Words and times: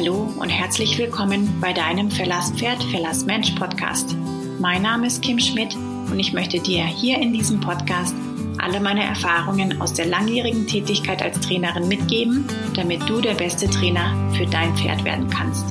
Hallo 0.00 0.32
und 0.38 0.48
herzlich 0.48 0.96
willkommen 0.96 1.60
bei 1.60 1.74
deinem 1.74 2.10
Verlass 2.10 2.52
Pferd, 2.52 2.82
Verlass 2.84 3.26
Mensch 3.26 3.50
Podcast. 3.50 4.16
Mein 4.58 4.80
Name 4.80 5.06
ist 5.06 5.20
Kim 5.20 5.38
Schmidt 5.38 5.76
und 6.10 6.18
ich 6.18 6.32
möchte 6.32 6.58
dir 6.58 6.86
hier 6.86 7.18
in 7.18 7.34
diesem 7.34 7.60
Podcast 7.60 8.14
alle 8.56 8.80
meine 8.80 9.04
Erfahrungen 9.04 9.78
aus 9.78 9.92
der 9.92 10.06
langjährigen 10.06 10.66
Tätigkeit 10.66 11.20
als 11.20 11.38
Trainerin 11.40 11.86
mitgeben, 11.86 12.48
damit 12.74 13.06
du 13.10 13.20
der 13.20 13.34
beste 13.34 13.68
Trainer 13.68 14.16
für 14.32 14.46
dein 14.46 14.74
Pferd 14.74 15.04
werden 15.04 15.28
kannst. 15.28 15.66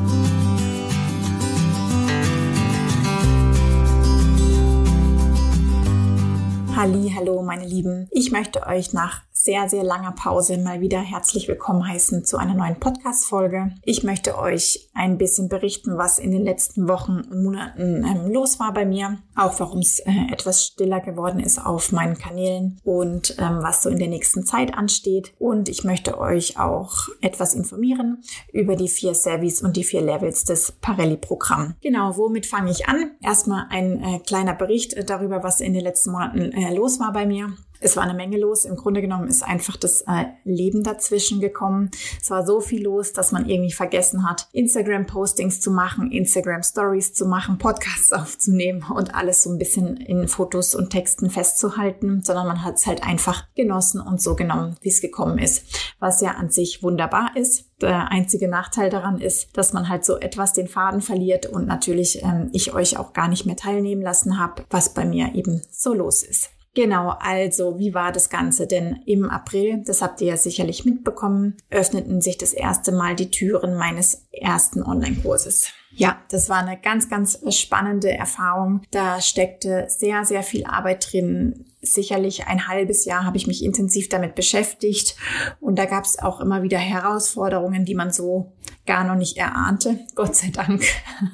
Halli, 6.79 7.11
hallo 7.13 7.41
meine 7.41 7.65
Lieben. 7.65 8.07
Ich 8.09 8.31
möchte 8.31 8.65
euch 8.65 8.93
nach 8.93 9.23
sehr, 9.41 9.69
sehr 9.69 9.83
langer 9.83 10.11
Pause 10.11 10.57
mal 10.57 10.81
wieder 10.81 10.99
herzlich 10.99 11.47
willkommen 11.47 11.87
heißen 11.87 12.25
zu 12.25 12.37
einer 12.37 12.53
neuen 12.53 12.77
Podcast-Folge. 12.77 13.71
Ich 13.83 14.03
möchte 14.03 14.37
euch 14.37 14.89
ein 14.93 15.17
bisschen 15.17 15.47
berichten, 15.47 15.97
was 15.97 16.19
in 16.19 16.31
den 16.31 16.43
letzten 16.43 16.89
Wochen 16.89 17.21
und 17.21 17.43
Monaten 17.43 18.03
ähm, 18.03 18.31
los 18.31 18.59
war 18.59 18.73
bei 18.73 18.85
mir, 18.85 19.19
auch 19.35 19.57
warum 19.61 19.79
es 19.79 19.99
äh, 19.99 20.11
etwas 20.31 20.65
stiller 20.65 20.99
geworden 20.99 21.39
ist 21.39 21.65
auf 21.65 21.93
meinen 21.93 22.17
Kanälen 22.17 22.81
und 22.83 23.35
ähm, 23.39 23.59
was 23.61 23.81
so 23.81 23.89
in 23.89 23.97
der 23.97 24.09
nächsten 24.09 24.45
Zeit 24.45 24.73
ansteht. 24.73 25.33
Und 25.39 25.69
ich 25.69 25.85
möchte 25.85 26.19
euch 26.19 26.59
auch 26.59 27.07
etwas 27.21 27.53
informieren 27.53 28.21
über 28.51 28.75
die 28.75 28.89
vier 28.89 29.13
Service 29.13 29.61
und 29.61 29.77
die 29.77 29.85
vier 29.85 30.01
Levels 30.01 30.43
des 30.43 30.73
Parelli-Programms. 30.73 31.75
Genau, 31.81 32.17
womit 32.17 32.45
fange 32.45 32.71
ich 32.71 32.89
an? 32.89 33.11
Erstmal 33.21 33.67
ein 33.69 34.03
äh, 34.03 34.19
kleiner 34.19 34.53
Bericht 34.53 35.09
darüber, 35.09 35.43
was 35.43 35.61
in 35.61 35.73
den 35.73 35.83
letzten 35.83 36.11
Monaten 36.11 36.51
äh, 36.51 36.68
los 36.71 36.99
war 36.99 37.13
bei 37.13 37.25
mir. 37.25 37.53
Es 37.81 37.95
war 37.95 38.03
eine 38.03 38.13
Menge 38.13 38.37
los. 38.37 38.65
Im 38.65 38.75
Grunde 38.75 39.01
genommen 39.01 39.27
ist 39.27 39.43
einfach 39.43 39.77
das 39.77 40.01
äh, 40.01 40.25
Leben 40.43 40.83
dazwischen 40.83 41.39
gekommen. 41.39 41.91
Es 42.21 42.29
war 42.29 42.45
so 42.45 42.59
viel 42.59 42.83
los, 42.83 43.13
dass 43.13 43.31
man 43.31 43.47
irgendwie 43.47 43.71
vergessen 43.71 44.29
hat, 44.29 44.47
Instagram-Postings 44.51 45.61
zu 45.61 45.71
machen, 45.71 46.11
Instagram-Stories 46.11 47.13
zu 47.13 47.25
machen, 47.25 47.57
Podcasts 47.57 48.11
aufzunehmen 48.13 48.83
und 48.93 49.15
alles 49.15 49.43
so 49.43 49.49
ein 49.49 49.57
bisschen 49.57 49.97
in 49.97 50.27
Fotos 50.27 50.75
und 50.75 50.89
Texten 50.89 51.29
festzuhalten, 51.29 52.21
sondern 52.23 52.47
man 52.47 52.63
hat 52.63 52.75
es 52.75 52.85
halt 52.85 53.03
einfach 53.03 53.45
genossen 53.55 54.01
und 54.01 54.21
so 54.21 54.35
genommen, 54.35 54.75
wie 54.81 54.89
es 54.89 55.01
gekommen 55.01 55.37
ist. 55.37 55.63
Was 55.99 56.21
ja 56.21 56.31
an 56.31 56.49
sich 56.49 56.83
wunderbar 56.83 57.31
ist. 57.35 57.65
Der 57.81 58.11
einzige 58.11 58.49
Nachteil 58.49 58.89
daran 58.89 59.21
ist, 59.21 59.55
dass 59.57 59.71
man 59.71 59.87
halt 59.87 60.03
so 60.03 60.17
etwas 60.17 60.51
den 60.51 60.67
Faden 60.67 60.99
verliert 60.99 61.45
und 61.45 61.65
natürlich 61.65 62.23
ähm, 62.23 62.49
ich 62.51 62.73
euch 62.73 62.97
auch 62.97 63.13
gar 63.13 63.29
nicht 63.29 63.45
mehr 63.45 63.55
teilnehmen 63.55 64.01
lassen 64.01 64.37
habe, 64.37 64.65
was 64.69 64.93
bei 64.93 65.05
mir 65.05 65.33
eben 65.33 65.61
so 65.71 65.93
los 65.93 66.23
ist. 66.23 66.49
Genau, 66.75 67.15
also 67.19 67.79
wie 67.79 67.93
war 67.93 68.11
das 68.11 68.29
Ganze 68.29 68.67
denn 68.67 69.01
im 69.05 69.29
April? 69.29 69.81
Das 69.85 70.01
habt 70.01 70.21
ihr 70.21 70.27
ja 70.27 70.37
sicherlich 70.37 70.85
mitbekommen, 70.85 71.57
öffneten 71.69 72.21
sich 72.21 72.37
das 72.37 72.53
erste 72.53 72.91
Mal 72.91 73.15
die 73.15 73.31
Türen 73.31 73.75
meines 73.75 74.27
ersten 74.31 74.83
Online-Kurses. 74.83 75.73
Ja, 75.91 76.19
das 76.29 76.49
war 76.49 76.59
eine 76.59 76.79
ganz, 76.79 77.09
ganz 77.09 77.39
spannende 77.57 78.11
Erfahrung. 78.11 78.83
Da 78.91 79.19
steckte 79.21 79.87
sehr, 79.89 80.23
sehr 80.23 80.43
viel 80.43 80.65
Arbeit 80.65 81.11
drin. 81.11 81.65
Sicherlich 81.81 82.45
ein 82.45 82.67
halbes 82.67 83.05
Jahr 83.05 83.25
habe 83.25 83.37
ich 83.37 83.47
mich 83.47 83.63
intensiv 83.63 84.07
damit 84.09 84.35
beschäftigt 84.35 85.15
und 85.59 85.79
da 85.79 85.85
gab 85.85 86.03
es 86.03 86.19
auch 86.19 86.41
immer 86.41 86.61
wieder 86.61 86.77
Herausforderungen, 86.77 87.85
die 87.85 87.95
man 87.95 88.11
so 88.11 88.51
gar 88.85 89.03
noch 89.03 89.15
nicht 89.15 89.37
erahnte. 89.37 89.99
Gott 90.15 90.35
sei 90.35 90.49
Dank. 90.49 90.83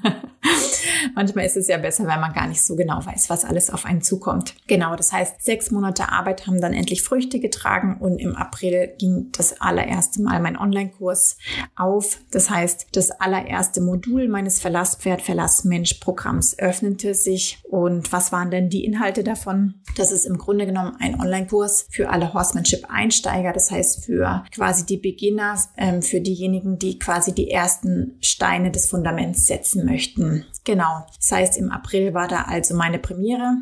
Manchmal 1.14 1.46
ist 1.46 1.58
es 1.58 1.68
ja 1.68 1.78
besser, 1.78 2.08
wenn 2.08 2.20
man 2.20 2.34
gar 2.34 2.48
nicht 2.48 2.64
so 2.64 2.76
genau 2.76 3.06
weiß, 3.06 3.30
was 3.30 3.46
alles 3.46 3.70
auf 3.70 3.86
einen 3.86 4.02
zukommt. 4.02 4.56
Genau, 4.68 4.96
das 4.96 5.12
heißt, 5.12 5.44
sechs 5.44 5.72
Monate 5.72 6.10
Arbeit 6.10 6.48
haben 6.48 6.62
dann 6.62 6.74
endlich 6.74 7.04
Früchte 7.04 7.40
getragen 7.40 7.98
und 8.00 8.20
im 8.20 8.36
April 8.36 8.94
ging 8.98 9.30
das 9.32 9.62
allererste 9.62 10.22
Mal 10.22 10.40
mein 10.40 10.58
Online-Kurs 10.58 11.38
auf. 11.76 12.20
Das 12.32 12.50
heißt, 12.50 12.88
das 12.94 13.12
allererste 13.12 13.82
Modul 13.82 14.28
meines 14.28 14.60
Verlasspferd, 14.60 15.22
Verlass-Mensch-Programms 15.22 16.58
öffnete 16.60 17.14
sich. 17.14 17.60
Und 17.64 18.12
was 18.12 18.32
waren 18.32 18.52
denn 18.52 18.70
die 18.70 18.86
Inhalte 18.86 19.24
davon? 19.24 19.76
Das 19.98 20.12
ist 20.12 20.26
im 20.26 20.38
Grunde 20.38 20.66
genommen 20.66 20.98
ein 21.00 21.20
Online-Kurs 21.20 21.88
für 21.90 22.10
alle 22.10 22.34
Horsemanship-Einsteiger. 22.34 23.54
Das 23.54 23.72
heißt, 23.72 24.06
für 24.06 24.44
quasi 24.54 24.86
die 24.86 24.98
Beginner, 24.98 25.60
ähm, 25.78 26.02
für 26.02 26.22
diejenigen, 26.22 26.78
die 26.80 27.00
quasi 27.00 27.34
die 27.34 27.52
ersten 27.52 28.18
Steine 28.22 28.72
des 28.72 28.90
Fundaments 28.90 29.46
setzen 29.46 29.86
möchten. 29.86 30.46
Genau. 30.66 31.06
Das 31.18 31.32
heißt, 31.32 31.58
im 31.58 31.72
April 31.72 32.14
war 32.14 32.28
da 32.28 32.44
also 32.44 32.76
meine 32.76 33.00
Premiere. 33.00 33.56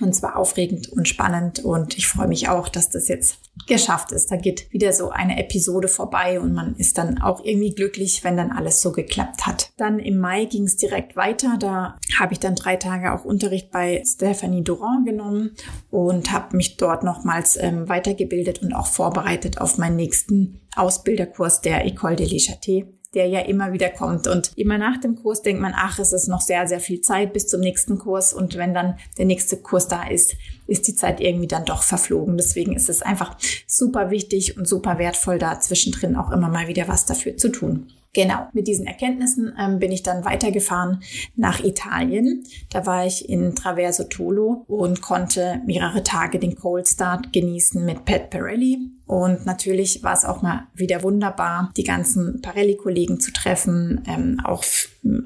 Und 0.00 0.14
zwar 0.14 0.36
aufregend 0.36 0.88
und 0.88 1.08
spannend. 1.08 1.58
Und 1.58 1.98
ich 1.98 2.06
freue 2.06 2.28
mich 2.28 2.48
auch, 2.48 2.68
dass 2.68 2.88
das 2.88 3.08
jetzt 3.08 3.38
geschafft 3.66 4.12
ist. 4.12 4.30
Da 4.30 4.36
geht 4.36 4.72
wieder 4.72 4.94
so 4.94 5.10
eine 5.10 5.38
Episode 5.38 5.88
vorbei 5.88 6.40
und 6.40 6.54
man 6.54 6.74
ist 6.76 6.96
dann 6.96 7.20
auch 7.20 7.44
irgendwie 7.44 7.74
glücklich, 7.74 8.24
wenn 8.24 8.36
dann 8.36 8.50
alles 8.50 8.80
so 8.80 8.92
geklappt 8.92 9.46
hat. 9.46 9.72
Dann 9.76 9.98
im 9.98 10.18
Mai 10.18 10.46
ging 10.46 10.64
es 10.64 10.76
direkt 10.76 11.16
weiter. 11.16 11.56
Da 11.58 11.98
habe 12.18 12.32
ich 12.32 12.40
dann 12.40 12.54
drei 12.54 12.76
Tage 12.76 13.12
auch 13.12 13.26
Unterricht 13.26 13.70
bei 13.70 14.02
Stephanie 14.06 14.64
Durand 14.64 15.06
genommen 15.06 15.50
und 15.90 16.32
habe 16.32 16.56
mich 16.56 16.78
dort 16.78 17.02
nochmals 17.02 17.58
ähm, 17.58 17.86
weitergebildet 17.88 18.62
und 18.62 18.72
auch 18.72 18.86
vorbereitet 18.86 19.60
auf 19.60 19.76
meinen 19.76 19.96
nächsten 19.96 20.60
Ausbilderkurs 20.76 21.60
der 21.60 21.86
École 21.86 22.16
de 22.16 22.26
Lichaté 22.26 22.86
der 23.14 23.26
ja 23.26 23.40
immer 23.40 23.72
wieder 23.72 23.88
kommt. 23.88 24.26
Und 24.26 24.52
immer 24.56 24.78
nach 24.78 24.98
dem 24.98 25.16
Kurs 25.16 25.42
denkt 25.42 25.60
man, 25.60 25.72
ach, 25.74 25.98
es 25.98 26.12
ist 26.12 26.28
noch 26.28 26.40
sehr, 26.40 26.66
sehr 26.66 26.80
viel 26.80 27.00
Zeit 27.00 27.32
bis 27.32 27.46
zum 27.46 27.60
nächsten 27.60 27.98
Kurs. 27.98 28.32
Und 28.32 28.56
wenn 28.56 28.74
dann 28.74 28.98
der 29.18 29.24
nächste 29.24 29.56
Kurs 29.56 29.88
da 29.88 30.04
ist, 30.08 30.36
ist 30.66 30.86
die 30.86 30.94
Zeit 30.94 31.20
irgendwie 31.20 31.48
dann 31.48 31.64
doch 31.64 31.82
verflogen. 31.82 32.36
Deswegen 32.36 32.74
ist 32.76 32.88
es 32.88 33.02
einfach 33.02 33.36
super 33.66 34.10
wichtig 34.10 34.56
und 34.56 34.68
super 34.68 34.98
wertvoll, 34.98 35.38
da 35.38 35.58
zwischendrin 35.60 36.16
auch 36.16 36.30
immer 36.30 36.48
mal 36.48 36.68
wieder 36.68 36.88
was 36.88 37.06
dafür 37.06 37.36
zu 37.36 37.50
tun. 37.50 37.88
Genau, 38.12 38.48
mit 38.52 38.66
diesen 38.66 38.86
Erkenntnissen 38.86 39.54
ähm, 39.58 39.78
bin 39.78 39.92
ich 39.92 40.02
dann 40.02 40.24
weitergefahren 40.24 41.02
nach 41.36 41.62
Italien. 41.62 42.42
Da 42.70 42.84
war 42.84 43.06
ich 43.06 43.28
in 43.28 43.54
Traverso 43.54 44.04
Tolo 44.04 44.64
und 44.66 45.00
konnte 45.00 45.60
mehrere 45.64 46.02
Tage 46.02 46.40
den 46.40 46.56
Cold 46.56 46.88
Start 46.88 47.32
genießen 47.32 47.84
mit 47.84 48.04
Pat 48.04 48.30
Pirelli. 48.30 48.78
Und 49.10 49.44
natürlich 49.44 50.04
war 50.04 50.12
es 50.12 50.24
auch 50.24 50.40
mal 50.40 50.68
wieder 50.72 51.02
wunderbar, 51.02 51.72
die 51.76 51.82
ganzen 51.82 52.40
Parelli-Kollegen 52.42 53.18
zu 53.18 53.32
treffen. 53.32 54.04
Ähm, 54.06 54.40
auch, 54.44 54.62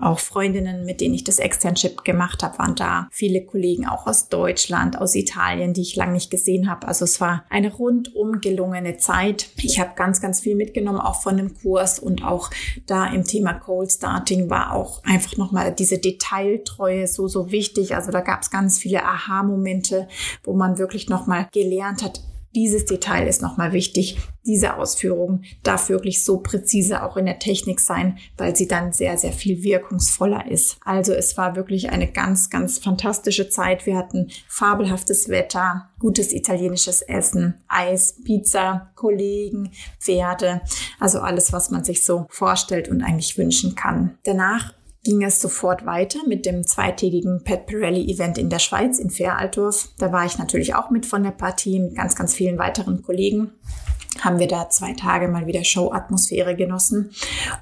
auch 0.01 0.21
Freundinnen, 0.21 0.87
mit 0.87 1.03
denen 1.03 1.13
ich 1.13 1.23
das 1.23 1.39
Externship 1.39 2.03
gemacht 2.03 2.43
habe, 2.43 2.59
waren 2.59 2.77
da. 2.77 3.09
Viele 3.11 3.45
Kollegen 3.45 3.87
auch 3.87 4.07
aus 4.07 4.31
Deutschland, 4.31 4.99
aus 4.99 5.15
Italien, 5.15 5.75
die 5.75 5.83
ich 5.83 5.97
lange 5.97 6.15
nicht 6.15 6.31
gesehen 6.31 6.71
habe. 6.71 6.89
Also 6.89 7.05
es 7.05 7.21
war 7.21 7.45
eine 7.51 7.75
rundum 7.75 8.41
gelungene 8.41 8.97
Zeit. 8.97 9.51
Ich 9.59 9.79
habe 9.79 9.91
ganz, 9.97 10.23
ganz 10.23 10.41
viel 10.41 10.57
mitgenommen, 10.57 10.99
auch 10.99 11.21
von 11.21 11.37
dem 11.37 11.53
Kurs 11.53 11.99
und 11.99 12.25
auch 12.25 12.49
da 12.87 13.09
im 13.09 13.25
Thema 13.25 13.53
Cold 13.53 13.93
Starting 13.93 14.49
war 14.49 14.73
auch 14.73 15.05
einfach 15.05 15.37
nochmal 15.37 15.75
diese 15.75 15.99
Detailtreue 15.99 17.07
so, 17.07 17.29
so 17.29 17.51
wichtig. 17.51 17.95
Also 17.95 18.13
da 18.13 18.23
gab 18.23 18.41
es 18.41 18.51
ganz 18.51 18.79
viele 18.79 19.05
Aha-Momente, 19.05 20.09
wo 20.43 20.55
man 20.55 20.79
wirklich 20.79 21.11
nochmal 21.11 21.49
gelernt 21.53 22.03
hat, 22.03 22.23
dieses 22.55 22.85
Detail 22.85 23.27
ist 23.27 23.43
nochmal 23.43 23.73
wichtig. 23.73 24.19
Diese 24.47 24.77
Ausführung 24.77 25.43
darf 25.63 25.89
wirklich 25.89 26.25
so 26.25 26.39
präzise 26.39 27.03
auch 27.03 27.17
in 27.17 27.27
der 27.27 27.39
Technik 27.39 27.81
sein, 27.81 28.19
weil 28.37 28.55
sie 28.55 28.69
dann 28.69 28.93
sehr, 28.93 29.17
sehr 29.19 29.33
viel 29.33 29.63
wirkungsvoller 29.63 30.51
ist. 30.51 30.77
Also 30.85 31.13
es 31.13 31.37
war 31.37 31.57
wirklich 31.57 31.91
eine 31.91 32.11
ganz, 32.11 32.51
ganz 32.51 32.79
fantastische 32.79 33.49
Zeit. 33.49 33.87
Wir 33.87 33.97
hatten 33.97 34.31
fabelhaftes 34.49 35.29
Wetter, 35.29 35.91
gutes 35.99 36.33
italienisches 36.33 37.03
Essen, 37.03 37.55
Eis, 37.69 38.17
Pizza, 38.23 38.93
Kollegen, 38.95 39.71
Pferde. 39.99 40.61
Also 41.01 41.21
alles, 41.21 41.53
was 41.53 41.71
man 41.71 41.85
sich 41.85 42.05
so 42.05 42.27
vorstellt 42.29 42.89
und 42.89 43.03
eigentlich 43.03 43.37
wünschen 43.39 43.75
kann. 43.75 44.19
Danach 44.25 44.75
ging 45.05 45.23
es 45.23 45.41
sofort 45.41 45.87
weiter 45.87 46.21
mit 46.27 46.47
dem 46.47 46.67
zweitägigen 46.67 47.45
Pet 47.45 47.67
Pirelli 47.67 48.11
Event 48.11 48.39
in 48.39 48.51
der 48.51 48.59
Schweiz 48.59 48.99
in 48.99 49.11
Fairaltdorf. 49.11 49.91
Da 49.99 50.11
war 50.11 50.25
ich 50.25 50.39
natürlich 50.39 50.75
auch 50.75 50.91
mit 50.91 51.07
von 51.07 51.23
der 51.23 51.31
Partie 51.31 51.79
mit 51.79 51.95
ganz, 51.95 52.17
ganz 52.17 52.35
vielen 52.35 52.59
weiteren 52.59 53.03
Kollegen. 53.03 53.53
Haben 54.21 54.39
wir 54.39 54.47
da 54.47 54.71
zwei 54.71 54.93
Tage 54.93 55.29
mal 55.29 55.47
wieder 55.47 55.65
Show-Atmosphäre 55.65 56.55
genossen. 56.55 57.11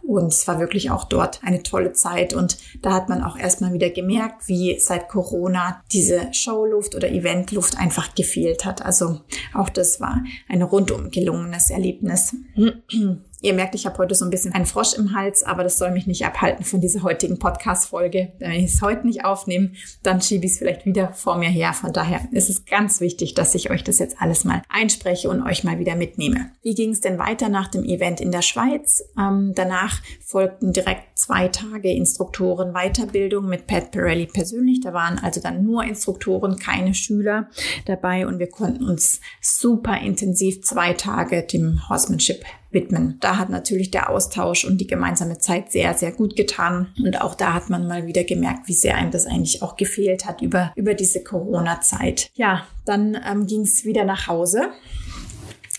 Und 0.06 0.28
es 0.32 0.46
war 0.46 0.61
wirklich 0.61 0.90
auch 0.90 1.05
dort 1.05 1.40
eine 1.43 1.62
tolle 1.62 1.93
Zeit. 1.94 2.34
Und 2.34 2.58
da 2.82 2.93
hat 2.93 3.08
man 3.08 3.22
auch 3.22 3.38
erstmal 3.38 3.72
wieder 3.72 3.90
gemerkt, 3.90 4.49
wie 4.49 4.78
seit 4.78 5.08
Corona 5.08 5.82
diese 5.93 6.32
Showluft 6.32 6.94
oder 6.94 7.11
Eventluft 7.11 7.78
einfach 7.78 8.14
gefehlt 8.14 8.64
hat. 8.64 8.84
Also 8.84 9.22
auch 9.55 9.70
das 9.70 10.00
war 10.00 10.22
ein 10.49 10.62
rundum 10.62 11.11
gelungenes 11.11 11.70
Erlebnis. 11.70 12.37
Ihr 13.42 13.54
merkt, 13.54 13.74
ich 13.74 13.86
habe 13.86 13.98
heute 13.98 14.14
so 14.14 14.24
ein 14.24 14.30
bisschen 14.30 14.54
einen 14.54 14.66
Frosch 14.66 14.94
im 14.94 15.16
Hals, 15.16 15.42
aber 15.42 15.64
das 15.64 15.76
soll 15.76 15.90
mich 15.90 16.06
nicht 16.06 16.24
abhalten 16.24 16.64
von 16.64 16.80
dieser 16.80 17.02
heutigen 17.02 17.40
Podcast-Folge. 17.40 18.32
Wenn 18.38 18.52
ich 18.52 18.72
es 18.72 18.82
heute 18.82 19.04
nicht 19.04 19.24
aufnehme, 19.24 19.72
dann 20.04 20.22
schiebe 20.22 20.46
ich 20.46 20.52
es 20.52 20.58
vielleicht 20.58 20.86
wieder 20.86 21.12
vor 21.12 21.36
mir 21.36 21.48
her. 21.48 21.72
Von 21.72 21.92
daher 21.92 22.20
ist 22.30 22.48
es 22.48 22.64
ganz 22.66 23.00
wichtig, 23.00 23.34
dass 23.34 23.56
ich 23.56 23.70
euch 23.70 23.82
das 23.82 23.98
jetzt 23.98 24.22
alles 24.22 24.44
mal 24.44 24.62
einspreche 24.68 25.28
und 25.28 25.42
euch 25.42 25.64
mal 25.64 25.80
wieder 25.80 25.96
mitnehme. 25.96 26.52
Wie 26.62 26.76
ging 26.76 26.90
es 26.90 27.00
denn 27.00 27.18
weiter 27.18 27.48
nach 27.48 27.66
dem 27.66 27.82
Event 27.82 28.20
in 28.20 28.30
der 28.30 28.42
Schweiz? 28.42 29.02
Ähm, 29.18 29.52
danach 29.56 30.00
folgten 30.24 30.72
direkt 30.72 31.18
zwei 31.18 31.48
Tage 31.48 31.90
Instruktoren 31.90 32.74
Weiterbildung 32.74 33.48
mit 33.48 33.66
Pat 33.66 33.90
Pirelli 33.90 34.26
persönlich. 34.26 34.82
Da 34.82 34.92
waren 34.92 35.18
also 35.18 35.40
dann 35.40 35.64
nur 35.64 35.82
Instruktoren, 35.82 36.60
keine 36.60 36.94
Schüler 36.94 37.48
dabei 37.86 38.24
und 38.24 38.38
wir 38.38 38.48
konnten 38.48 38.88
uns 38.88 39.20
super 39.40 40.00
intensiv 40.00 40.62
zwei 40.62 40.92
Tage 40.92 41.42
dem 41.42 41.88
Horsemanship 41.88 42.44
widmen. 42.72 43.19
Da 43.20 43.38
hat 43.38 43.50
natürlich 43.50 43.90
der 43.90 44.10
Austausch 44.10 44.64
und 44.64 44.78
die 44.78 44.86
gemeinsame 44.86 45.38
Zeit 45.38 45.72
sehr, 45.72 45.94
sehr 45.94 46.12
gut 46.12 46.36
getan. 46.36 46.88
Und 47.02 47.20
auch 47.20 47.34
da 47.34 47.54
hat 47.54 47.70
man 47.70 47.86
mal 47.86 48.06
wieder 48.06 48.24
gemerkt, 48.24 48.69
wie 48.69 48.74
sehr 48.74 48.96
einem 48.96 49.10
das 49.10 49.26
eigentlich 49.26 49.62
auch 49.62 49.76
gefehlt 49.76 50.26
hat 50.26 50.42
über, 50.42 50.72
über 50.76 50.94
diese 50.94 51.22
Corona-Zeit. 51.22 52.30
Ja, 52.34 52.66
dann 52.84 53.19
ähm, 53.28 53.46
ging 53.46 53.62
es 53.62 53.84
wieder 53.84 54.04
nach 54.04 54.28
Hause. 54.28 54.70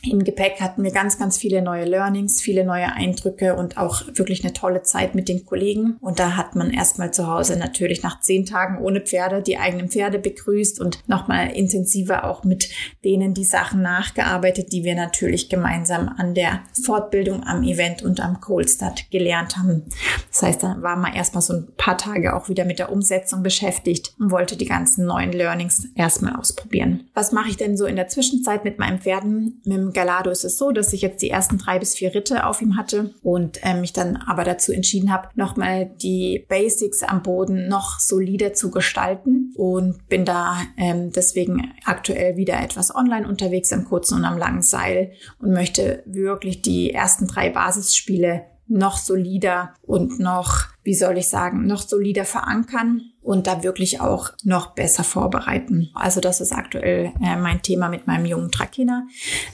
Im 0.06 0.26
Gepäck 0.26 0.60
hatten 0.60 0.84
wir 0.84 0.92
ganz, 0.92 1.18
ganz 1.18 1.38
viele 1.38 1.62
neue 1.62 1.86
Learnings, 1.86 2.42
viele 2.42 2.66
neue 2.66 2.92
Eindrücke 2.92 3.56
und 3.56 3.78
auch 3.78 4.02
wirklich 4.14 4.44
eine 4.44 4.52
tolle 4.52 4.84
Zeit 4.84 5.16
mit 5.16 5.30
den 5.30 5.46
Kollegen. 5.46 5.96
Und 6.02 6.20
da 6.20 6.36
hat 6.36 6.56
man 6.56 6.72
erstmal 6.72 7.14
zu 7.14 7.28
Hause 7.28 7.58
natürlich 7.58 8.04
nach 8.04 8.20
zehn 8.20 8.46
Tagen 8.46 8.84
ohne 8.84 9.00
Pferde 9.00 9.42
die 9.42 9.58
eigenen 9.58 9.88
Pferde 9.88 10.20
begrüßt 10.20 10.82
und 10.82 11.08
nochmal 11.08 11.52
intensiver 11.52 12.26
auch 12.26 12.44
mit 12.44 12.70
denen 13.06 13.34
die 13.34 13.46
Sachen 13.46 13.82
nachgearbeitet, 13.82 14.74
die 14.74 14.84
wir 14.84 14.96
natürlich 14.96 15.48
gemeinsam 15.48 16.10
an 16.10 16.34
der 16.34 16.64
Fortbildung 16.84 17.44
am 17.44 17.64
Event 17.64 18.04
und 18.04 18.20
am 18.20 18.42
Coldstart 18.42 19.10
gelernt 19.10 19.58
haben. 19.58 19.84
Das 20.30 20.42
heißt, 20.42 20.64
da 20.64 20.82
war 20.82 20.98
man 20.98 21.14
erstmal 21.14 21.42
so 21.42 21.54
ein 21.54 21.68
paar 21.78 21.98
Tage 21.98 22.36
auch 22.36 22.50
wieder 22.50 22.66
mit 22.66 22.78
der 22.78 22.92
Umsetzung 22.92 23.42
beschäftigt 23.42 24.14
und 24.20 24.32
wollte 24.32 24.58
die 24.58 24.66
ganzen 24.66 25.06
neuen 25.06 25.32
Learnings 25.32 25.88
erstmal 25.96 26.36
ausprobieren. 26.36 27.06
Was 27.14 27.32
mache 27.32 27.48
ich 27.48 27.56
denn 27.56 27.78
so 27.78 27.86
in 27.86 27.96
der 27.96 28.10
Zwischenzeit 28.10 28.66
mit 28.66 28.80
meinen 28.80 29.00
Pferden? 29.00 29.62
Mit 29.64 29.93
Galado 29.94 30.30
ist 30.30 30.44
es 30.44 30.58
so, 30.58 30.72
dass 30.72 30.94
ich 30.94 31.02
jetzt 31.02 31.22
die 31.22 31.30
ersten 31.30 31.58
drei 31.58 31.80
bis 31.80 31.96
vier 31.96 32.14
Ritte 32.14 32.46
auf 32.46 32.62
ihm 32.62 32.78
hatte 32.78 33.14
und 33.22 33.64
äh, 33.64 33.74
mich 33.74 33.94
dann 33.94 34.18
aber 34.18 34.44
dazu 34.44 34.72
entschieden 34.72 35.12
habe, 35.12 35.30
nochmal 35.36 35.92
die 36.02 36.46
Basics 36.50 37.04
am 37.04 37.24
Boden 37.24 37.68
noch 37.68 38.00
solider 38.00 38.54
zu 38.54 38.72
gestalten 38.72 39.54
und 39.56 40.08
bin 40.10 40.26
da 40.26 40.58
ähm, 40.78 41.12
deswegen 41.12 41.74
aktuell 41.86 42.38
wieder 42.38 42.62
etwas 42.62 42.94
online 42.94 43.28
unterwegs 43.28 43.72
am 43.72 43.86
kurzen 43.86 44.16
und 44.16 44.26
am 44.26 44.38
langen 44.38 44.62
Seil 44.62 45.14
und 45.40 45.54
möchte 45.54 46.04
wirklich 46.06 46.62
die 46.62 46.92
ersten 46.92 47.28
drei 47.28 47.50
Basisspiele 47.50 48.44
noch 48.68 48.98
solider 48.98 49.74
und 49.82 50.20
noch, 50.20 50.68
wie 50.84 50.96
soll 50.96 51.18
ich 51.18 51.28
sagen, 51.28 51.66
noch 51.68 51.82
solider 51.82 52.26
verankern 52.26 53.13
und 53.24 53.48
da 53.48 53.64
wirklich 53.64 54.02
auch 54.02 54.32
noch 54.44 54.72
besser 54.72 55.04
vorbereiten. 55.04 55.90
Also 55.94 56.20
das 56.20 56.42
ist 56.42 56.52
aktuell 56.52 57.12
äh, 57.24 57.36
mein 57.38 57.62
Thema 57.62 57.90
mit 57.90 58.08
meinem 58.08 58.26
jungen 58.26 58.52
Trakehner. 58.52 59.08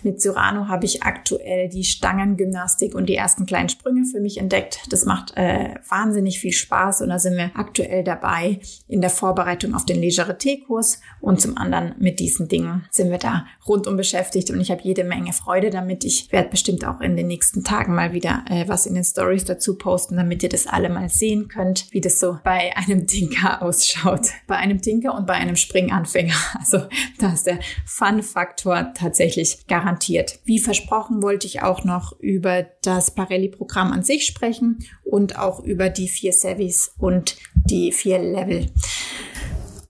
Mit 0.04 0.22
Cyrano 0.22 0.68
habe 0.68 0.86
ich 0.86 1.04
aktuell 1.04 1.70
die 1.70 1.84
Stangengymnastik 1.84 2.96
und 2.96 3.08
die 3.08 3.16
ersten 3.16 3.46
kleinen 3.46 3.70
Sprünge 3.70 4.06
für 4.06 4.20
mich 4.20 4.38
entdeckt. 4.38 4.82
Das 4.90 5.06
macht 5.06 5.38
äh, 5.38 5.76
wahnsinnig 5.88 6.40
viel 6.40 6.52
Spaß 6.52 7.02
und 7.02 7.10
da 7.10 7.20
sind 7.20 7.38
wir 7.38 7.52
aktuell 7.54 8.04
dabei 8.04 8.60
in 8.88 9.02
der 9.02 9.10
Vorbereitung 9.10 9.76
auf 9.76 9.86
den 9.86 10.02
Legerité-Kurs 10.02 11.00
und 11.22 11.40
zum 11.40 11.58
anderen 11.58 11.96
mit 12.00 12.20
diesen 12.20 12.48
Dingen 12.48 12.86
sind 12.90 13.12
wir 13.12 13.18
da 13.18 13.46
rundum 13.68 13.98
beschäftigt 13.98 14.50
und 14.52 14.60
ich 14.62 14.72
habe 14.72 14.82
jede 14.84 15.04
Menge 15.04 15.34
Freude 15.34 15.70
damit. 15.70 16.04
Ich 16.04 16.32
werde 16.32 16.50
bestimmt 16.50 16.86
auch 16.86 17.02
in 17.02 17.16
den 17.16 17.28
nächsten 17.28 17.64
Tagen 17.64 17.94
mal 17.94 18.14
wieder 18.14 18.44
äh, 18.50 18.68
was 18.68 18.86
in 18.86 18.96
den 18.96 19.04
Stories 19.04 19.46
dazu 19.46 19.78
posten, 19.78 20.18
damit 20.18 20.44
ihr 20.44 20.50
das 20.50 20.68
alle 20.68 20.90
mal 20.90 21.10
sehen 21.10 21.48
könnt, 21.48 21.88
wie 21.92 22.02
das 22.02 22.20
so 22.20 22.40
bei 22.44 22.76
einem 22.76 23.06
Dinker 23.20 23.59
ausschaut. 23.62 24.30
Bei 24.48 24.56
einem 24.56 24.82
Tinker 24.82 25.14
und 25.16 25.28
bei 25.28 25.34
einem 25.34 25.56
Springanfänger. 25.56 26.36
Also 26.60 26.88
da 27.20 27.34
ist 27.34 27.48
der 27.48 27.60
Fun-Faktor 27.86 28.94
tatsächlich 28.94 29.66
garantiert. 29.68 30.40
Wie 30.46 30.60
versprochen 30.60 31.22
wollte 31.24 31.48
ich 31.48 31.62
auch 31.62 31.84
noch 31.84 32.20
über 32.20 32.66
das 32.82 33.12
Parelli-Programm 33.12 33.92
an 33.92 34.04
sich 34.04 34.26
sprechen 34.26 34.80
und 35.04 35.40
auch 35.40 35.64
über 35.64 35.90
die 35.90 36.10
vier 36.10 36.34
Savvies 36.34 36.94
und 36.98 37.38
die 37.54 37.92
vier 37.92 38.20
Level. 38.20 38.72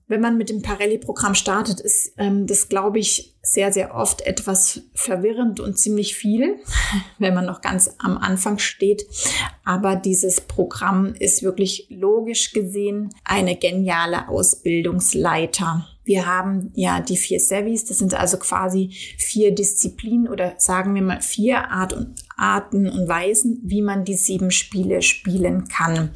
Wenn 0.06 0.20
man 0.20 0.36
mit 0.36 0.50
dem 0.50 0.62
Parelli-Programm 0.62 1.34
startet, 1.34 1.80
ist 1.80 2.14
ähm, 2.18 2.46
das, 2.46 2.68
glaube 2.68 2.98
ich, 2.98 3.29
sehr, 3.42 3.72
sehr 3.72 3.94
oft 3.94 4.20
etwas 4.22 4.82
verwirrend 4.94 5.60
und 5.60 5.78
ziemlich 5.78 6.14
viel, 6.14 6.56
wenn 7.18 7.34
man 7.34 7.46
noch 7.46 7.60
ganz 7.60 7.94
am 7.98 8.18
Anfang 8.18 8.58
steht. 8.58 9.06
Aber 9.64 9.96
dieses 9.96 10.40
Programm 10.40 11.14
ist 11.14 11.42
wirklich 11.42 11.86
logisch 11.90 12.52
gesehen 12.52 13.10
eine 13.24 13.56
geniale 13.56 14.28
Ausbildungsleiter. 14.28 15.86
Wir 16.04 16.26
haben 16.26 16.72
ja 16.74 17.00
die 17.00 17.16
vier 17.16 17.40
Savvies, 17.40 17.84
das 17.84 17.98
sind 17.98 18.14
also 18.14 18.38
quasi 18.38 18.90
vier 19.18 19.54
Disziplinen 19.54 20.28
oder 20.28 20.54
sagen 20.56 20.94
wir 20.94 21.02
mal 21.02 21.20
vier 21.20 21.70
Art 21.70 21.92
und 21.92 22.14
Arten 22.40 22.88
und 22.88 23.06
Weisen, 23.06 23.60
wie 23.62 23.82
man 23.82 24.04
die 24.04 24.14
sieben 24.14 24.50
Spiele 24.50 25.02
spielen 25.02 25.68
kann. 25.68 26.10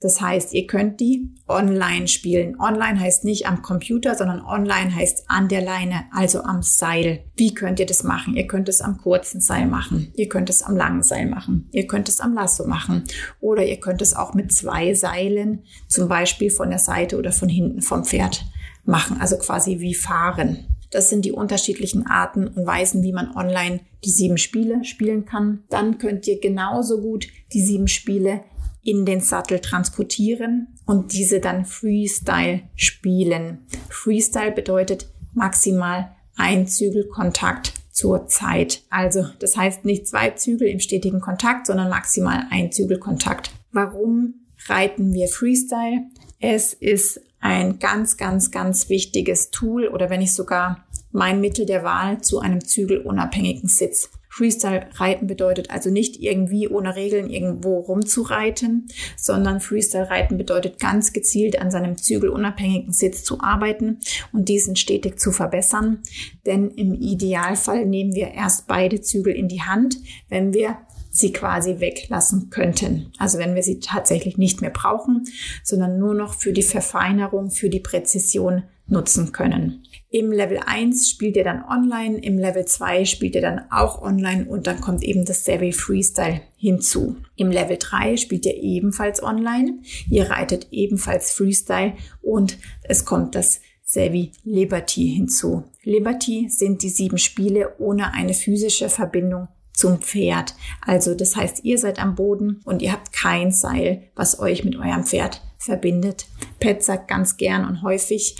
Das 0.00 0.20
heißt, 0.20 0.54
ihr 0.54 0.68
könnt 0.68 1.00
die 1.00 1.34
online 1.48 2.06
spielen. 2.06 2.60
Online 2.60 3.00
heißt 3.00 3.24
nicht 3.24 3.46
am 3.48 3.62
Computer, 3.62 4.14
sondern 4.14 4.42
online 4.42 4.94
heißt 4.94 5.24
an 5.28 5.48
der 5.48 5.62
Leine, 5.62 6.04
also 6.12 6.42
am 6.42 6.62
Seil. 6.62 7.24
Wie 7.36 7.52
könnt 7.52 7.80
ihr 7.80 7.86
das 7.86 8.04
machen? 8.04 8.36
Ihr 8.36 8.46
könnt 8.46 8.68
es 8.68 8.80
am 8.80 8.98
kurzen 8.98 9.40
Seil 9.40 9.66
machen. 9.66 10.12
Ihr 10.14 10.28
könnt 10.28 10.48
es 10.48 10.62
am 10.62 10.76
langen 10.76 11.02
Seil 11.02 11.26
machen. 11.26 11.68
Ihr 11.72 11.88
könnt 11.88 12.08
es 12.08 12.20
am 12.20 12.34
Lasso 12.34 12.66
machen. 12.66 13.02
Oder 13.40 13.66
ihr 13.66 13.80
könnt 13.80 14.02
es 14.02 14.14
auch 14.14 14.34
mit 14.34 14.52
zwei 14.52 14.94
Seilen, 14.94 15.64
zum 15.88 16.08
Beispiel 16.08 16.50
von 16.50 16.70
der 16.70 16.78
Seite 16.78 17.18
oder 17.18 17.32
von 17.32 17.48
hinten 17.48 17.82
vom 17.82 18.04
Pferd 18.04 18.44
machen. 18.86 19.20
Also 19.20 19.36
quasi 19.36 19.80
wie 19.80 19.94
fahren. 19.94 20.66
Das 20.90 21.10
sind 21.10 21.24
die 21.24 21.32
unterschiedlichen 21.32 22.06
Arten 22.06 22.46
und 22.46 22.66
Weisen, 22.66 23.02
wie 23.02 23.12
man 23.12 23.34
online 23.34 23.80
die 24.04 24.10
sieben 24.10 24.38
Spiele 24.38 24.84
spielen 24.84 25.24
kann. 25.24 25.64
Dann 25.68 25.98
könnt 25.98 26.26
ihr 26.26 26.40
genauso 26.40 27.00
gut 27.00 27.26
die 27.52 27.60
sieben 27.60 27.88
Spiele 27.88 28.42
in 28.82 29.04
den 29.04 29.20
Sattel 29.20 29.58
transportieren 29.58 30.68
und 30.86 31.12
diese 31.12 31.40
dann 31.40 31.64
Freestyle 31.64 32.62
spielen. 32.76 33.66
Freestyle 33.88 34.52
bedeutet 34.52 35.08
maximal 35.34 36.12
ein 36.36 36.68
Zügelkontakt 36.68 37.74
zur 37.90 38.28
Zeit. 38.28 38.82
Also 38.88 39.26
das 39.40 39.56
heißt 39.56 39.84
nicht 39.84 40.06
zwei 40.06 40.30
Zügel 40.30 40.68
im 40.68 40.80
stetigen 40.80 41.20
Kontakt, 41.20 41.66
sondern 41.66 41.88
maximal 41.88 42.44
ein 42.50 42.70
Zügelkontakt. 42.70 43.50
Warum 43.72 44.34
reiten 44.68 45.12
wir 45.12 45.28
Freestyle? 45.28 46.04
Es 46.38 46.72
ist 46.72 47.20
ein 47.46 47.78
ganz, 47.78 48.16
ganz, 48.16 48.50
ganz 48.50 48.88
wichtiges 48.88 49.50
Tool 49.50 49.88
oder 49.88 50.10
wenn 50.10 50.20
nicht 50.20 50.34
sogar 50.34 50.84
mein 51.12 51.40
Mittel 51.40 51.66
der 51.66 51.84
Wahl 51.84 52.20
zu 52.20 52.40
einem 52.40 52.64
zügelunabhängigen 52.64 53.68
Sitz. 53.68 54.10
Freestyle-Reiten 54.36 55.26
bedeutet 55.26 55.70
also 55.70 55.88
nicht 55.88 56.20
irgendwie 56.20 56.68
ohne 56.68 56.94
Regeln 56.94 57.30
irgendwo 57.30 57.78
rumzureiten, 57.78 58.88
sondern 59.16 59.60
Freestyle-Reiten 59.60 60.36
bedeutet 60.36 60.78
ganz 60.78 61.14
gezielt 61.14 61.58
an 61.58 61.70
seinem 61.70 61.96
zügelunabhängigen 61.96 62.92
Sitz 62.92 63.24
zu 63.24 63.40
arbeiten 63.40 64.00
und 64.34 64.50
diesen 64.50 64.76
stetig 64.76 65.18
zu 65.18 65.32
verbessern. 65.32 66.02
Denn 66.44 66.70
im 66.70 66.92
Idealfall 66.92 67.86
nehmen 67.86 68.14
wir 68.14 68.32
erst 68.32 68.66
beide 68.66 69.00
Zügel 69.00 69.34
in 69.34 69.48
die 69.48 69.62
Hand, 69.62 69.96
wenn 70.28 70.52
wir 70.52 70.76
sie 71.16 71.32
quasi 71.32 71.80
weglassen 71.80 72.50
könnten. 72.50 73.10
Also 73.18 73.38
wenn 73.38 73.54
wir 73.54 73.62
sie 73.62 73.80
tatsächlich 73.80 74.36
nicht 74.36 74.60
mehr 74.60 74.70
brauchen, 74.70 75.24
sondern 75.64 75.98
nur 75.98 76.14
noch 76.14 76.34
für 76.34 76.52
die 76.52 76.62
Verfeinerung, 76.62 77.50
für 77.50 77.70
die 77.70 77.80
Präzision 77.80 78.64
nutzen 78.86 79.32
können. 79.32 79.82
Im 80.10 80.30
Level 80.30 80.60
1 80.64 81.10
spielt 81.10 81.36
ihr 81.36 81.42
dann 81.42 81.64
online, 81.64 82.18
im 82.18 82.38
Level 82.38 82.64
2 82.64 83.04
spielt 83.04 83.34
ihr 83.34 83.40
dann 83.40 83.62
auch 83.70 84.00
online 84.00 84.44
und 84.44 84.66
dann 84.66 84.80
kommt 84.80 85.02
eben 85.02 85.24
das 85.24 85.44
Savvy 85.44 85.72
Freestyle 85.72 86.42
hinzu. 86.56 87.16
Im 87.34 87.50
Level 87.50 87.78
3 87.78 88.16
spielt 88.16 88.46
ihr 88.46 88.54
ebenfalls 88.54 89.22
online, 89.22 89.80
ihr 90.08 90.30
reitet 90.30 90.68
ebenfalls 90.70 91.32
Freestyle 91.32 91.94
und 92.22 92.58
es 92.84 93.04
kommt 93.04 93.34
das 93.34 93.60
Savvy 93.82 94.32
Liberty 94.44 95.14
hinzu. 95.16 95.64
Liberty 95.82 96.48
sind 96.48 96.82
die 96.82 96.88
sieben 96.88 97.18
Spiele 97.18 97.74
ohne 97.78 98.12
eine 98.12 98.34
physische 98.34 98.88
Verbindung 98.88 99.48
zum 99.76 100.00
Pferd. 100.00 100.56
Also 100.80 101.14
das 101.14 101.36
heißt, 101.36 101.64
ihr 101.64 101.78
seid 101.78 102.00
am 102.00 102.16
Boden 102.16 102.60
und 102.64 102.82
ihr 102.82 102.90
habt 102.90 103.12
kein 103.12 103.52
Seil, 103.52 104.02
was 104.16 104.40
euch 104.40 104.64
mit 104.64 104.74
eurem 104.76 105.04
Pferd 105.04 105.42
verbindet. 105.58 106.26
Pet 106.58 106.82
sagt 106.82 107.08
ganz 107.08 107.36
gern 107.36 107.64
und 107.64 107.82
häufig, 107.82 108.36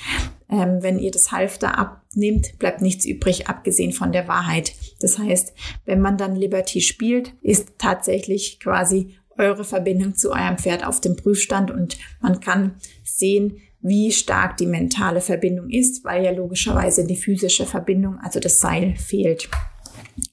ähm, 0.50 0.78
wenn 0.80 0.98
ihr 0.98 1.10
das 1.10 1.32
Halfter 1.32 1.78
abnehmt, 1.78 2.58
bleibt 2.58 2.80
nichts 2.80 3.04
übrig, 3.04 3.48
abgesehen 3.48 3.92
von 3.92 4.12
der 4.12 4.26
Wahrheit. 4.28 4.72
Das 5.00 5.18
heißt, 5.18 5.52
wenn 5.84 6.00
man 6.00 6.16
dann 6.16 6.36
Liberty 6.36 6.80
spielt, 6.80 7.34
ist 7.42 7.74
tatsächlich 7.78 8.58
quasi 8.58 9.16
eure 9.36 9.64
Verbindung 9.64 10.14
zu 10.14 10.32
eurem 10.32 10.56
Pferd 10.56 10.86
auf 10.86 11.00
dem 11.00 11.16
Prüfstand 11.16 11.70
und 11.70 11.98
man 12.20 12.40
kann 12.40 12.76
sehen, 13.04 13.58
wie 13.82 14.10
stark 14.10 14.56
die 14.56 14.66
mentale 14.66 15.20
Verbindung 15.20 15.68
ist, 15.68 16.02
weil 16.04 16.24
ja 16.24 16.30
logischerweise 16.30 17.06
die 17.06 17.16
physische 17.16 17.66
Verbindung, 17.66 18.18
also 18.22 18.40
das 18.40 18.58
Seil, 18.58 18.96
fehlt. 18.96 19.50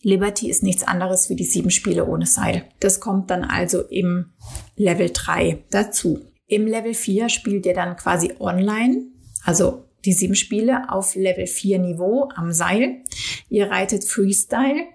Liberty 0.01 0.49
ist 0.49 0.63
nichts 0.63 0.83
anderes 0.83 1.29
wie 1.29 1.35
die 1.35 1.43
sieben 1.43 1.71
Spiele 1.71 2.05
ohne 2.05 2.25
Seil. 2.25 2.65
Das 2.79 2.99
kommt 2.99 3.29
dann 3.29 3.43
also 3.43 3.81
im 3.81 4.33
Level 4.75 5.09
3 5.11 5.63
dazu. 5.69 6.19
Im 6.47 6.67
Level 6.67 6.93
4 6.93 7.29
spielt 7.29 7.65
ihr 7.65 7.73
dann 7.73 7.95
quasi 7.95 8.33
online, 8.39 9.07
also 9.43 9.85
die 10.05 10.13
sieben 10.13 10.35
Spiele 10.35 10.89
auf 10.89 11.15
Level 11.15 11.47
4 11.47 11.79
Niveau 11.79 12.29
am 12.35 12.51
Seil. 12.51 13.03
Ihr 13.49 13.69
reitet 13.69 14.03
Freestyle 14.03 14.85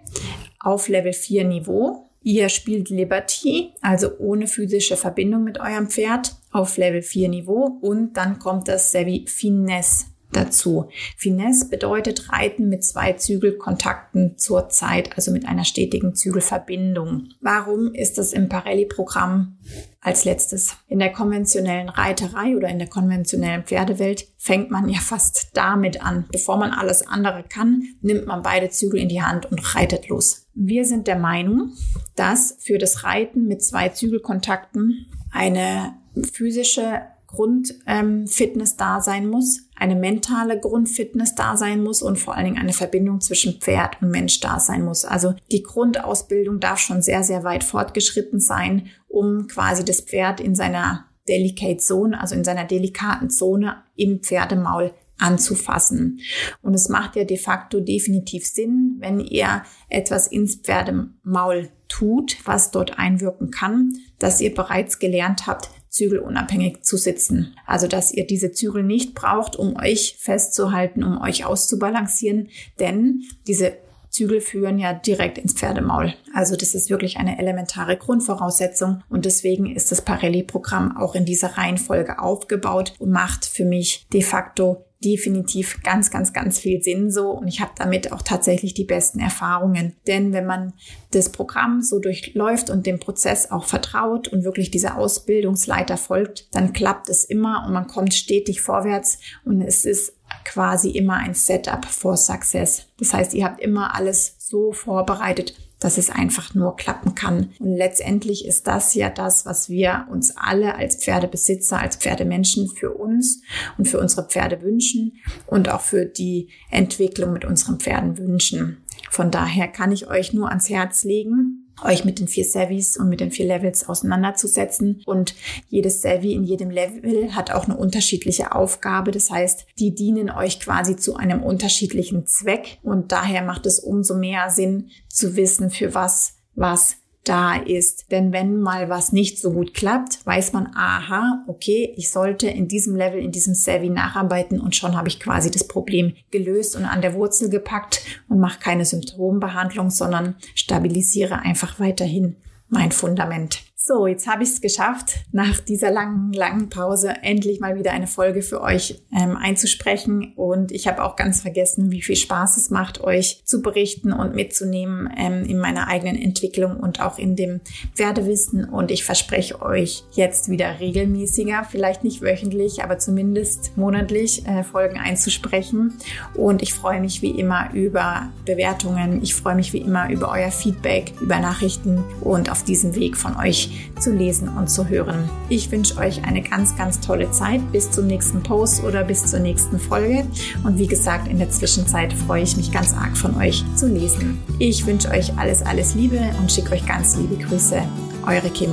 auf 0.60 0.88
Level 0.88 1.12
4 1.12 1.44
Niveau. 1.44 2.04
Ihr 2.22 2.48
spielt 2.48 2.90
Liberty, 2.90 3.72
also 3.80 4.10
ohne 4.18 4.46
physische 4.46 4.96
Verbindung 4.96 5.44
mit 5.44 5.60
eurem 5.60 5.88
Pferd 5.88 6.36
auf 6.50 6.76
Level 6.76 7.02
4 7.02 7.28
Niveau. 7.28 7.78
Und 7.80 8.14
dann 8.14 8.38
kommt 8.38 8.68
das 8.68 8.92
Savvy 8.92 9.24
Finesse 9.26 10.06
dazu. 10.32 10.88
Finesse 11.16 11.68
bedeutet 11.68 12.30
Reiten 12.32 12.68
mit 12.68 12.84
zwei 12.84 13.14
Zügelkontakten 13.14 14.36
zur 14.36 14.68
Zeit, 14.68 15.16
also 15.16 15.30
mit 15.30 15.46
einer 15.46 15.64
stetigen 15.64 16.14
Zügelverbindung. 16.14 17.30
Warum 17.40 17.94
ist 17.94 18.18
das 18.18 18.32
im 18.32 18.48
Parelli-Programm 18.48 19.58
als 20.00 20.24
letztes? 20.24 20.76
In 20.88 20.98
der 20.98 21.12
konventionellen 21.12 21.88
Reiterei 21.88 22.56
oder 22.56 22.68
in 22.68 22.78
der 22.78 22.88
konventionellen 22.88 23.64
Pferdewelt 23.64 24.28
fängt 24.36 24.70
man 24.70 24.88
ja 24.88 25.00
fast 25.00 25.50
damit 25.54 26.02
an. 26.02 26.26
Bevor 26.30 26.56
man 26.58 26.72
alles 26.72 27.06
andere 27.06 27.44
kann, 27.48 27.82
nimmt 28.00 28.26
man 28.26 28.42
beide 28.42 28.70
Zügel 28.70 29.00
in 29.00 29.08
die 29.08 29.22
Hand 29.22 29.46
und 29.50 29.74
reitet 29.74 30.08
los. 30.08 30.46
Wir 30.54 30.84
sind 30.84 31.06
der 31.06 31.18
Meinung, 31.18 31.72
dass 32.16 32.56
für 32.60 32.78
das 32.78 33.04
Reiten 33.04 33.46
mit 33.46 33.62
zwei 33.62 33.88
Zügelkontakten 33.90 35.06
eine 35.30 35.94
physische 36.32 37.02
Grundfitness 37.28 38.76
da 38.76 39.00
sein 39.00 39.28
muss, 39.28 39.60
eine 39.76 39.94
mentale 39.94 40.58
Grundfitness 40.58 41.34
da 41.34 41.56
sein 41.56 41.82
muss 41.82 42.02
und 42.02 42.18
vor 42.18 42.34
allen 42.34 42.46
Dingen 42.46 42.58
eine 42.58 42.72
Verbindung 42.72 43.20
zwischen 43.20 43.60
Pferd 43.60 44.02
und 44.02 44.10
Mensch 44.10 44.40
da 44.40 44.58
sein 44.58 44.82
muss. 44.82 45.04
Also 45.04 45.34
die 45.52 45.62
Grundausbildung 45.62 46.58
darf 46.58 46.78
schon 46.78 47.02
sehr, 47.02 47.22
sehr 47.22 47.44
weit 47.44 47.64
fortgeschritten 47.64 48.40
sein, 48.40 48.88
um 49.08 49.46
quasi 49.46 49.84
das 49.84 50.00
Pferd 50.00 50.40
in 50.40 50.54
seiner 50.54 51.04
Delicate 51.28 51.76
Zone, 51.76 52.18
also 52.18 52.34
in 52.34 52.44
seiner 52.44 52.64
delikaten 52.64 53.28
Zone 53.28 53.76
im 53.94 54.22
Pferdemaul 54.22 54.94
anzufassen. 55.18 56.20
Und 56.62 56.72
es 56.72 56.88
macht 56.88 57.14
ja 57.16 57.24
de 57.24 57.36
facto 57.36 57.80
definitiv 57.80 58.46
Sinn, 58.46 58.96
wenn 59.00 59.20
ihr 59.20 59.64
etwas 59.90 60.28
ins 60.28 60.56
Pferdemaul 60.56 61.68
tut, 61.88 62.38
was 62.44 62.70
dort 62.70 62.98
einwirken 62.98 63.50
kann, 63.50 63.92
dass 64.18 64.40
ihr 64.40 64.54
bereits 64.54 64.98
gelernt 64.98 65.46
habt, 65.46 65.68
zügelunabhängig 65.88 66.82
zu 66.82 66.96
sitzen. 66.96 67.54
Also, 67.66 67.86
dass 67.86 68.12
ihr 68.12 68.26
diese 68.26 68.52
Zügel 68.52 68.82
nicht 68.82 69.14
braucht, 69.14 69.56
um 69.56 69.76
euch 69.76 70.16
festzuhalten, 70.18 71.02
um 71.02 71.20
euch 71.20 71.44
auszubalancieren, 71.44 72.48
denn 72.78 73.22
diese 73.46 73.76
Zügel 74.10 74.40
führen 74.40 74.78
ja 74.78 74.94
direkt 74.94 75.38
ins 75.38 75.52
Pferdemaul. 75.52 76.14
Also 76.34 76.56
das 76.56 76.74
ist 76.74 76.90
wirklich 76.90 77.18
eine 77.18 77.38
elementare 77.38 77.96
Grundvoraussetzung 77.96 79.02
und 79.08 79.24
deswegen 79.26 79.66
ist 79.66 79.92
das 79.92 80.02
Parelli-Programm 80.02 80.96
auch 80.96 81.14
in 81.14 81.24
dieser 81.24 81.58
Reihenfolge 81.58 82.18
aufgebaut 82.18 82.94
und 82.98 83.10
macht 83.10 83.44
für 83.44 83.64
mich 83.64 84.06
de 84.12 84.22
facto 84.22 84.87
definitiv 85.04 85.82
ganz, 85.82 86.10
ganz, 86.10 86.32
ganz 86.32 86.58
viel 86.58 86.82
Sinn 86.82 87.10
so 87.10 87.30
und 87.30 87.46
ich 87.46 87.60
habe 87.60 87.70
damit 87.76 88.12
auch 88.12 88.22
tatsächlich 88.22 88.74
die 88.74 88.84
besten 88.84 89.20
Erfahrungen. 89.20 89.94
Denn 90.06 90.32
wenn 90.32 90.46
man 90.46 90.72
das 91.12 91.30
Programm 91.30 91.82
so 91.82 92.00
durchläuft 92.00 92.68
und 92.68 92.86
dem 92.86 92.98
Prozess 92.98 93.50
auch 93.50 93.64
vertraut 93.64 94.28
und 94.28 94.44
wirklich 94.44 94.70
dieser 94.70 94.98
Ausbildungsleiter 94.98 95.96
folgt, 95.96 96.48
dann 96.52 96.72
klappt 96.72 97.08
es 97.08 97.24
immer 97.24 97.64
und 97.66 97.72
man 97.72 97.86
kommt 97.86 98.12
stetig 98.12 98.60
vorwärts 98.60 99.18
und 99.44 99.62
es 99.62 99.84
ist 99.84 100.14
quasi 100.44 100.90
immer 100.90 101.14
ein 101.14 101.34
Setup 101.34 101.84
for 101.84 102.16
Success. 102.16 102.86
Das 102.98 103.12
heißt, 103.12 103.34
ihr 103.34 103.44
habt 103.44 103.60
immer 103.60 103.94
alles 103.94 104.34
so 104.38 104.72
vorbereitet, 104.72 105.54
dass 105.80 105.98
es 105.98 106.10
einfach 106.10 106.54
nur 106.54 106.76
klappen 106.76 107.14
kann. 107.14 107.50
Und 107.58 107.76
letztendlich 107.76 108.46
ist 108.46 108.66
das 108.66 108.94
ja 108.94 109.10
das, 109.10 109.46
was 109.46 109.68
wir 109.68 110.06
uns 110.10 110.36
alle 110.36 110.74
als 110.74 110.96
Pferdebesitzer, 110.96 111.78
als 111.78 111.96
Pferdemenschen 111.96 112.68
für 112.68 112.92
uns 112.92 113.42
und 113.76 113.86
für 113.86 113.98
unsere 113.98 114.26
Pferde 114.28 114.62
wünschen 114.62 115.18
und 115.46 115.68
auch 115.68 115.82
für 115.82 116.04
die 116.04 116.48
Entwicklung 116.70 117.32
mit 117.32 117.44
unseren 117.44 117.78
Pferden 117.78 118.18
wünschen. 118.18 118.78
Von 119.10 119.30
daher 119.30 119.68
kann 119.68 119.92
ich 119.92 120.08
euch 120.08 120.32
nur 120.32 120.48
ans 120.48 120.68
Herz 120.68 121.04
legen, 121.04 121.57
euch 121.84 122.04
mit 122.04 122.18
den 122.18 122.28
vier 122.28 122.44
Savvies 122.44 122.96
und 122.96 123.08
mit 123.08 123.20
den 123.20 123.30
vier 123.30 123.46
Levels 123.46 123.88
auseinanderzusetzen. 123.88 125.02
Und 125.06 125.34
jedes 125.68 126.02
Savvy 126.02 126.32
in 126.32 126.44
jedem 126.44 126.70
Level 126.70 127.34
hat 127.34 127.50
auch 127.50 127.64
eine 127.64 127.76
unterschiedliche 127.76 128.54
Aufgabe. 128.54 129.10
Das 129.10 129.30
heißt, 129.30 129.66
die 129.78 129.94
dienen 129.94 130.30
euch 130.30 130.60
quasi 130.60 130.96
zu 130.96 131.16
einem 131.16 131.42
unterschiedlichen 131.42 132.26
Zweck. 132.26 132.78
Und 132.82 133.12
daher 133.12 133.42
macht 133.42 133.66
es 133.66 133.78
umso 133.78 134.14
mehr 134.14 134.50
Sinn 134.50 134.90
zu 135.08 135.36
wissen, 135.36 135.70
für 135.70 135.94
was 135.94 136.34
was 136.58 136.96
da 137.28 137.56
ist. 137.56 138.10
Denn 138.10 138.32
wenn 138.32 138.60
mal 138.60 138.88
was 138.88 139.12
nicht 139.12 139.38
so 139.38 139.52
gut 139.52 139.74
klappt, 139.74 140.24
weiß 140.24 140.52
man, 140.52 140.70
aha, 140.74 141.44
okay, 141.46 141.92
ich 141.96 142.10
sollte 142.10 142.48
in 142.48 142.68
diesem 142.68 142.96
Level, 142.96 143.20
in 143.20 143.32
diesem 143.32 143.54
Savvy 143.54 143.90
nacharbeiten 143.90 144.60
und 144.60 144.76
schon 144.76 144.96
habe 144.96 145.08
ich 145.08 145.20
quasi 145.20 145.50
das 145.50 145.66
Problem 145.66 146.14
gelöst 146.30 146.76
und 146.76 146.84
an 146.84 147.02
der 147.02 147.14
Wurzel 147.14 147.50
gepackt 147.50 148.02
und 148.28 148.40
mache 148.40 148.60
keine 148.60 148.84
Symptombehandlung, 148.84 149.90
sondern 149.90 150.36
stabilisiere 150.54 151.40
einfach 151.40 151.78
weiterhin 151.78 152.36
mein 152.68 152.92
Fundament. 152.92 153.67
So, 153.88 154.06
jetzt 154.06 154.26
habe 154.26 154.42
ich 154.42 154.50
es 154.50 154.60
geschafft, 154.60 155.20
nach 155.32 155.60
dieser 155.60 155.90
langen, 155.90 156.34
langen 156.34 156.68
Pause 156.68 157.14
endlich 157.22 157.58
mal 157.58 157.74
wieder 157.74 157.90
eine 157.92 158.06
Folge 158.06 158.42
für 158.42 158.60
euch 158.60 159.00
ähm, 159.18 159.34
einzusprechen. 159.34 160.34
Und 160.36 160.72
ich 160.72 160.86
habe 160.86 161.02
auch 161.02 161.16
ganz 161.16 161.40
vergessen, 161.40 161.90
wie 161.90 162.02
viel 162.02 162.16
Spaß 162.16 162.58
es 162.58 162.68
macht, 162.68 163.00
euch 163.00 163.40
zu 163.46 163.62
berichten 163.62 164.12
und 164.12 164.34
mitzunehmen 164.34 165.08
ähm, 165.16 165.42
in 165.46 165.56
meiner 165.56 165.88
eigenen 165.88 166.20
Entwicklung 166.20 166.76
und 166.76 167.00
auch 167.00 167.16
in 167.16 167.34
dem 167.34 167.62
Pferdewissen. 167.94 168.66
Und 168.66 168.90
ich 168.90 169.06
verspreche 169.06 169.62
euch 169.62 170.04
jetzt 170.12 170.50
wieder 170.50 170.80
regelmäßiger, 170.80 171.64
vielleicht 171.64 172.04
nicht 172.04 172.20
wöchentlich, 172.20 172.84
aber 172.84 172.98
zumindest 172.98 173.74
monatlich 173.78 174.46
äh, 174.46 174.64
Folgen 174.64 174.98
einzusprechen. 174.98 175.94
Und 176.34 176.60
ich 176.60 176.74
freue 176.74 177.00
mich 177.00 177.22
wie 177.22 177.30
immer 177.30 177.72
über 177.72 178.28
Bewertungen. 178.44 179.22
Ich 179.22 179.34
freue 179.34 179.54
mich 179.54 179.72
wie 179.72 179.78
immer 179.78 180.10
über 180.10 180.30
euer 180.30 180.50
Feedback, 180.50 181.14
über 181.22 181.40
Nachrichten 181.40 182.04
und 182.20 182.52
auf 182.52 182.64
diesem 182.64 182.94
Weg 182.94 183.16
von 183.16 183.34
euch 183.38 183.77
zu 183.98 184.12
lesen 184.12 184.48
und 184.48 184.68
zu 184.68 184.88
hören. 184.88 185.28
Ich 185.48 185.70
wünsche 185.70 185.96
euch 185.98 186.24
eine 186.24 186.42
ganz, 186.42 186.76
ganz 186.76 187.00
tolle 187.00 187.30
Zeit 187.30 187.60
bis 187.72 187.90
zum 187.90 188.06
nächsten 188.06 188.42
Post 188.42 188.84
oder 188.84 189.04
bis 189.04 189.26
zur 189.26 189.40
nächsten 189.40 189.78
Folge. 189.78 190.26
Und 190.64 190.78
wie 190.78 190.86
gesagt, 190.86 191.28
in 191.28 191.38
der 191.38 191.50
Zwischenzeit 191.50 192.12
freue 192.12 192.42
ich 192.42 192.56
mich 192.56 192.72
ganz 192.72 192.94
arg 192.94 193.16
von 193.16 193.36
euch 193.36 193.64
zu 193.74 193.88
lesen. 193.88 194.38
Ich 194.58 194.86
wünsche 194.86 195.10
euch 195.10 195.36
alles, 195.36 195.62
alles 195.62 195.94
Liebe 195.94 196.20
und 196.40 196.50
schicke 196.50 196.72
euch 196.72 196.86
ganz 196.86 197.16
liebe 197.16 197.36
Grüße. 197.36 197.82
Eure 198.26 198.50
Kim. 198.50 198.70